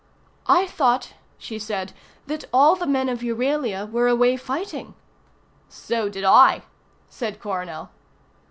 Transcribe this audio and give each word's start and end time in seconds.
"I 0.47 0.65
thought," 0.65 1.13
she 1.37 1.59
said, 1.59 1.93
"that 2.25 2.45
all 2.51 2.75
the 2.75 2.87
men 2.87 3.07
of 3.07 3.19
Euralia 3.19 3.85
were 3.85 4.07
away 4.07 4.35
fighting." 4.35 4.95
"So 5.69 6.09
did 6.09 6.23
I," 6.23 6.63
said 7.07 7.39
Coronel. 7.39 7.91